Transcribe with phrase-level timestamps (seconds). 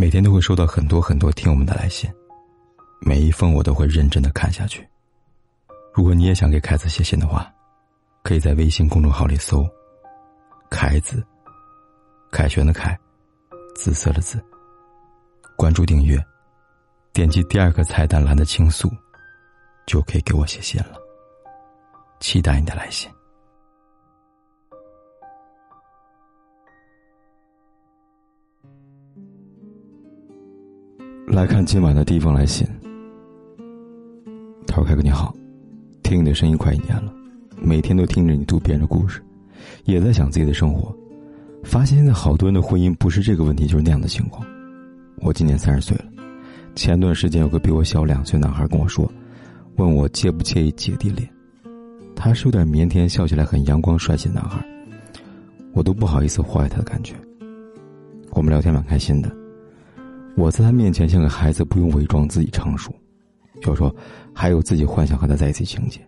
[0.00, 2.10] 每天都会收到很多很多听我们的来信，
[3.02, 4.88] 每一封我都会认真的看下去。
[5.92, 7.52] 如果你也想给凯子写信的话，
[8.22, 9.62] 可以在微信公众号里搜
[10.72, 11.22] “凯子”，
[12.32, 12.98] 凯旋的凯，
[13.76, 14.42] 紫色的紫。
[15.54, 16.18] 关注订阅，
[17.12, 18.90] 点击第二个菜单栏的倾诉，
[19.84, 20.94] 就可以给我写信了。
[22.20, 23.10] 期待你的来信。
[31.32, 32.66] 来看今晚的第一封来信。
[34.66, 35.32] 他说：“凯哥你好，
[36.02, 37.14] 听你的声音快一年了，
[37.56, 39.22] 每天都听着你读别人的故事，
[39.84, 40.92] 也在想自己的生活，
[41.62, 44.44] 发现现在好多人的婚姻不是这个问题就是那样的情况。
[45.18, 46.04] 我今年三十岁了，
[46.74, 49.08] 前段时间有个比我小两岁男孩跟我说，
[49.76, 51.28] 问我介不介意姐弟恋。
[52.16, 54.60] 他是有点腼腆，笑起来很阳光帅气的男孩，
[55.74, 57.14] 我都不好意思祸害他的感觉。
[58.32, 59.30] 我们聊天蛮开心的。”
[60.40, 62.90] 我在他面前像个孩子，不用伪装自己成熟，
[63.60, 63.94] 就说
[64.32, 66.00] 还有自己幻想和他在一起情节。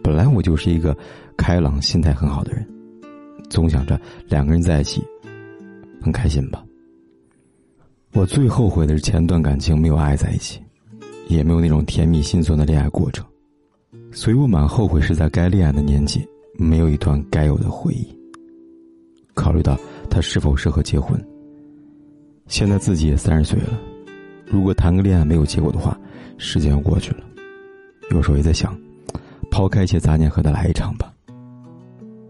[0.00, 0.96] 本来我就是一个
[1.36, 2.64] 开朗、心态很好的人，
[3.50, 5.02] 总想着两个人在一起
[6.00, 6.64] 很开心吧。
[8.12, 10.62] 我最后悔的是前段感情没有爱在一起，
[11.26, 13.26] 也没有那种甜蜜心酸的恋爱过程，
[14.12, 16.24] 所以我蛮后悔是在该恋爱的年纪
[16.56, 18.06] 没有一段该有的回忆。
[19.34, 19.76] 考虑到
[20.08, 21.20] 他是否适合结婚。
[22.46, 23.78] 现在自己也三十岁了，
[24.46, 25.98] 如果谈个恋爱没有结果的话，
[26.36, 27.24] 时间要过去了。
[28.10, 28.78] 有时候也在想，
[29.50, 31.12] 抛开一切杂念和他来一场吧。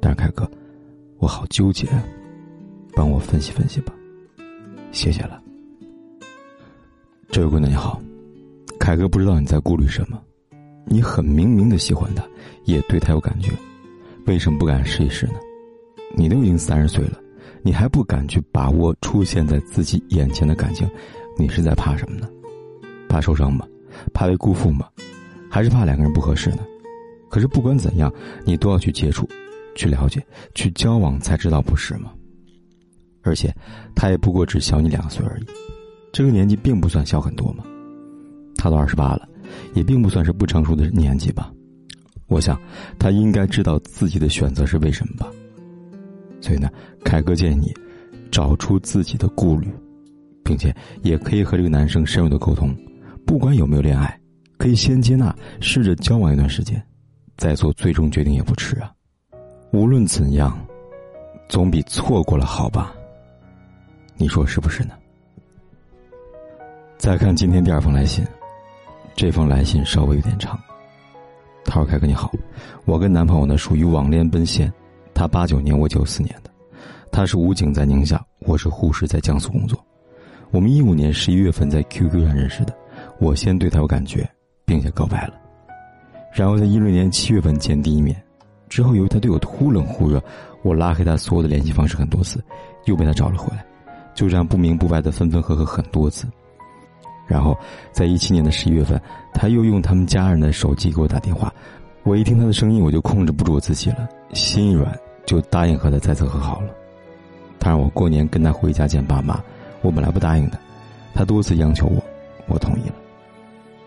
[0.00, 0.48] 但是凯哥，
[1.18, 1.88] 我好纠结，
[2.94, 3.92] 帮我分析分析吧，
[4.92, 5.42] 谢谢了。
[7.30, 8.00] 这位姑娘你好，
[8.78, 10.20] 凯哥不知道你在顾虑什么，
[10.84, 12.24] 你很明明的喜欢他，
[12.64, 13.50] 也对他有感觉，
[14.26, 15.34] 为什么不敢试一试呢？
[16.14, 17.18] 你都已经三十岁了。
[17.62, 20.88] 你还不敢去把握出现在自己眼前的感情，
[21.38, 22.28] 你是在怕什么呢？
[23.08, 23.66] 怕受伤吗？
[24.12, 24.88] 怕被辜负吗？
[25.50, 26.58] 还是怕两个人不合适呢？
[27.30, 28.12] 可是不管怎样，
[28.44, 29.28] 你都要去接触、
[29.74, 30.20] 去了解、
[30.54, 32.12] 去交往，才知道不是吗？
[33.22, 33.54] 而且，
[33.94, 35.44] 他也不过只小你两岁而已，
[36.12, 37.64] 这个年纪并不算小很多嘛。
[38.56, 39.28] 他都二十八了，
[39.74, 41.52] 也并不算是不成熟的年纪吧。
[42.26, 42.60] 我想，
[42.98, 45.30] 他应该知道自己的选择是为什么吧。
[46.42, 46.68] 所以呢，
[47.04, 47.72] 凯哥建议你
[48.30, 49.72] 找出自己的顾虑，
[50.42, 52.76] 并且也可以和这个男生深入的沟通。
[53.24, 54.20] 不管有没有恋爱，
[54.58, 56.84] 可以先接纳，试着交往一段时间，
[57.36, 58.92] 再做最终决定也不迟啊。
[59.72, 60.58] 无论怎样，
[61.48, 62.92] 总比错过了好吧？
[64.16, 64.94] 你说是不是呢？
[66.98, 68.26] 再看今天第二封来信，
[69.14, 70.58] 这封来信稍微有点长。
[71.64, 72.32] 他说：“凯哥你好，
[72.84, 74.70] 我跟男朋友呢属于网恋奔现。”
[75.14, 76.50] 他八九年，我九四年的，
[77.10, 79.78] 他是武警在宁夏，我是护士在江苏工作。
[80.50, 82.74] 我们一五年十一月份在 QQ 上认识的，
[83.18, 84.28] 我先对他有感觉，
[84.64, 85.34] 并且告白了。
[86.34, 88.20] 然后在一六年七月份见第一面，
[88.68, 90.22] 之后由于他对我忽冷忽热，
[90.62, 92.42] 我拉黑他所有的联系方式很多次，
[92.86, 93.64] 又被他找了回来，
[94.14, 96.26] 就这样不明不白的分分合合很多次。
[97.26, 97.56] 然后
[97.92, 99.00] 在一七年的十一月份，
[99.32, 101.52] 他又用他们家人的手机给我打电话。
[102.02, 106.68] 我一听他的声音，我就控制不住我自己了，心一软就答应和他再次和好了。
[107.58, 109.40] 他让我过年跟他回家见爸妈，
[109.82, 110.58] 我本来不答应的，
[111.14, 112.02] 他多次央求我，
[112.46, 112.94] 我同意了。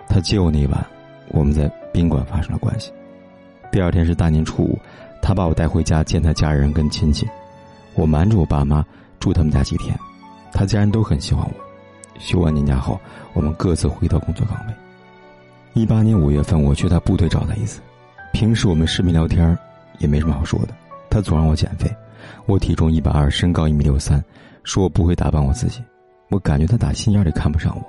[0.07, 0.85] 他接我那一晚，
[1.29, 2.91] 我们在宾馆发生了关系。
[3.71, 4.79] 第二天是大年初五，
[5.21, 7.27] 他把我带回家见他家人跟亲戚，
[7.95, 8.85] 我瞒着我爸妈
[9.19, 9.97] 住他们家几天，
[10.53, 12.19] 他家人都很喜欢我。
[12.19, 12.97] 休完年假后，
[13.33, 14.73] 我们各自回到工作岗位。
[15.73, 17.81] 一八年五月份，我去他部队找他一次。
[18.31, 19.57] 平时我们视频聊天，
[19.99, 20.75] 也没什么好说的。
[21.09, 21.89] 他总让我减肥，
[22.45, 24.23] 我体重一百二，身高一米六三，
[24.63, 25.81] 说我不会打扮我自己。
[26.29, 27.83] 我感觉他打心眼里看不上我，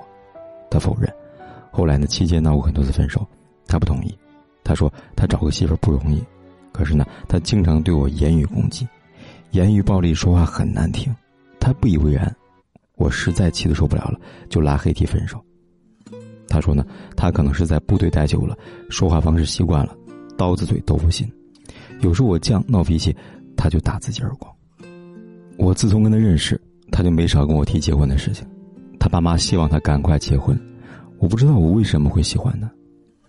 [0.69, 1.11] 他否认。
[1.71, 3.25] 后来呢，期间闹过很多次分手，
[3.67, 4.17] 他不同意。
[4.63, 6.23] 他说他找个媳妇不容易，
[6.71, 8.87] 可是呢，他经常对我言语攻击，
[9.51, 11.13] 言语暴力，说话很难听。
[11.59, 12.33] 他不以为然，
[12.95, 14.19] 我实在气得受不了了，
[14.49, 15.43] 就拉黑提分手。
[16.47, 18.57] 他说呢，他可能是在部队待久了，
[18.89, 19.95] 说话方式习惯了。
[20.37, 21.29] 刀子嘴豆腐心，
[22.01, 23.15] 有时候我犟闹脾气，
[23.55, 24.53] 他就打自己耳光。
[25.57, 26.59] 我自从跟他认识，
[26.91, 28.47] 他就没少跟我提结婚的事情。
[28.99, 30.59] 他爸妈希望他赶快结婚，
[31.17, 32.69] 我不知道我为什么会喜欢他。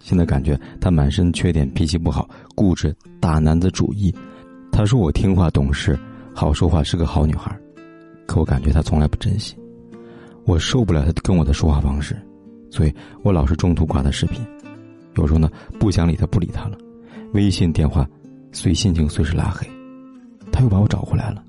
[0.01, 4.15] 现在感觉他满身缺点，脾气不好，固执，大男子主义。
[4.71, 5.99] 他说我听话懂事，
[6.35, 7.59] 好说话，是个好女孩。
[8.27, 9.57] 可我感觉他从来不珍惜。
[10.45, 12.17] 我受不了他跟我的说话方式，
[12.71, 14.45] 所以我老是中途挂他视频。
[15.17, 15.51] 有时候呢，
[15.81, 16.79] 不想理他，不理他了。
[17.33, 18.09] 微信电话，
[18.53, 19.67] 随心情随时拉黑，
[20.51, 21.45] 他又把我找回来了，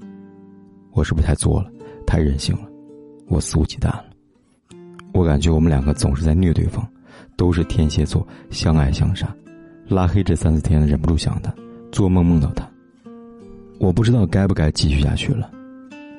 [0.91, 1.71] 我是不是太作了，
[2.05, 2.67] 太任性了，
[3.27, 4.05] 我肆无忌惮了？
[5.13, 6.87] 我感觉我们两个总是在虐对方，
[7.35, 9.33] 都是天蝎座，相爱相杀。
[9.87, 11.53] 拉黑这三四天，忍不住想他，
[11.91, 12.69] 做梦梦到他。
[13.79, 15.49] 我不知道该不该继续下去了，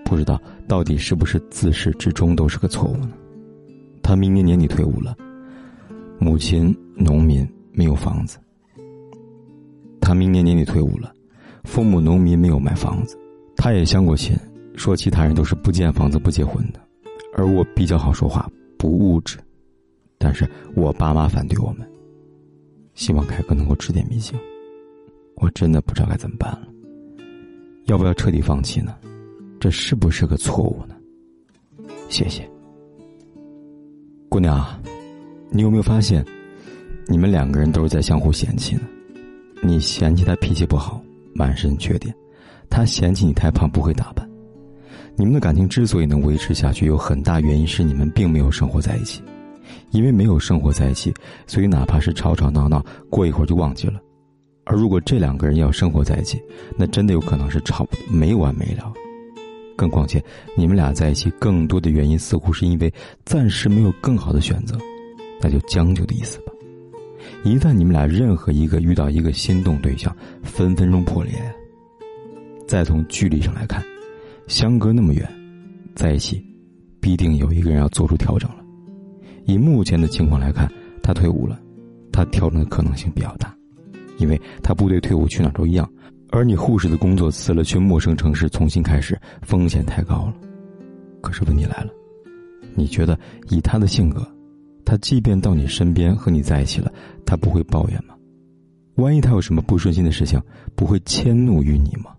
[0.05, 3.13] 不知道到底是不是自始至终都是个错误呢？
[4.03, 5.17] 他明年年底退伍了，
[6.19, 8.39] 母亲农民，没有房子。
[10.11, 11.15] 他明年年底退伍了，
[11.63, 13.17] 父母农民，没有买房子。
[13.55, 14.37] 他也相过亲，
[14.75, 16.81] 说其他人都是不建房子不结婚的，
[17.37, 19.39] 而我比较好说话，不物质。
[20.19, 21.89] 但是我爸妈反对我们。
[22.95, 24.37] 希望凯哥能够指点迷津。
[25.37, 26.67] 我真的不知道该怎么办了。
[27.85, 28.97] 要不要彻底放弃呢？
[29.61, 30.97] 这是不是个错误呢？
[32.09, 32.51] 谢谢，
[34.29, 34.67] 姑娘，
[35.51, 36.27] 你有没有发现，
[37.07, 38.83] 你们两个人都是在相互嫌弃呢？
[39.63, 41.03] 你嫌弃他脾气不好，
[41.35, 42.13] 满身缺点；
[42.69, 44.29] 他嫌弃你太胖，不会打扮。
[45.17, 49.23] 你们的感情之所以能维持下去，有很大原因是你们并没有生活在一起。
[49.91, 51.13] 因为没有生活在一起，
[51.47, 54.01] 所以哪怕是吵吵闹闹，过一会儿就忘记了。
[54.65, 56.41] 而如果这两个人要生活在一起，
[56.77, 58.93] 那真的有可能是吵没完没了。
[59.77, 60.23] 更况且，
[60.57, 62.93] 你们俩在一起更多的原因似乎是因为
[63.25, 64.79] 暂时没有更好的选择，
[65.41, 66.53] 那就将就的意思吧。
[67.45, 71.33] 一旦你们俩任何一个遇到一个心动对象，分分钟破裂。
[72.67, 73.83] 再从距离上来看，
[74.47, 75.29] 相隔那么远，
[75.95, 76.45] 在一起，
[77.01, 78.57] 必定有一个人要做出调整了。
[79.47, 80.71] 以目前的情况来看，
[81.03, 81.61] 他退伍了，
[82.13, 83.53] 他调整的可能性比较大，
[84.19, 85.91] 因为他部队退伍去哪都一样，
[86.31, 90.35] 而你护士的工作辞了去陌生城市重新开始，风险太高了。
[91.21, 91.91] 可是问题来了，
[92.75, 93.19] 你觉得
[93.49, 94.25] 以他的性格，
[94.91, 96.93] 他即便到你身边和你在一起了，
[97.25, 98.17] 他不会抱怨吗？
[98.97, 100.43] 万一他有什么不顺心的事情，
[100.75, 102.11] 不会迁怒于你吗？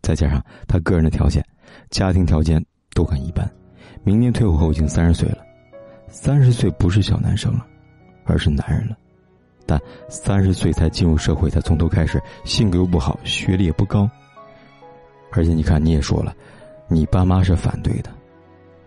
[0.00, 1.44] 再加上他个人的条件，
[1.90, 2.64] 家庭条件
[2.94, 3.50] 都很一般，
[4.04, 5.38] 明年退伍后已经三十岁了。
[6.06, 7.66] 三十岁不是小男生了，
[8.26, 8.96] 而是男人了。
[9.66, 9.76] 但
[10.08, 14.08] 三十岁才进入社会，才从头开始，性格又不好，学历也不高。
[15.32, 16.32] 而且你看，你也说了，
[16.86, 18.10] 你爸妈是反对的。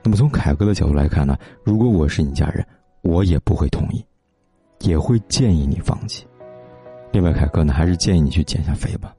[0.03, 1.37] 那么从凯哥的角度来看呢？
[1.63, 2.65] 如果我是你家人，
[3.01, 4.05] 我也不会同意，
[4.79, 6.27] 也会建议你放弃。
[7.11, 9.13] 另外，凯哥呢，还是建议你去减下肥吧。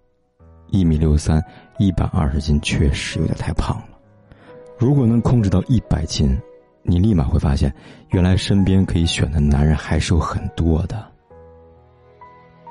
[0.68, 1.42] 一米六三，
[1.78, 3.88] 一百二十斤，确实有点太胖了。
[4.78, 6.38] 如果能控制到一百斤。
[6.82, 7.72] 你立马会发现，
[8.08, 11.06] 原来身边可以选的男人还是有很多的。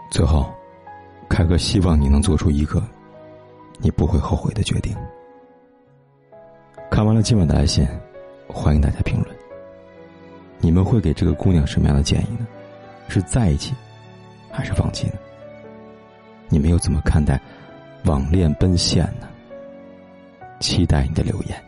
[0.09, 0.51] 最后，
[1.29, 2.83] 凯哥希望你能做出一个
[3.77, 4.97] 你不会后悔的决定。
[6.89, 7.87] 看完了今晚的来信，
[8.47, 9.35] 欢迎大家评论。
[10.57, 12.47] 你们会给这个姑娘什么样的建议呢？
[13.07, 13.75] 是在一起，
[14.51, 15.13] 还是放弃呢？
[16.49, 17.39] 你们又怎么看待
[18.05, 19.29] 网恋奔现呢？
[20.59, 21.63] 期待你的留言。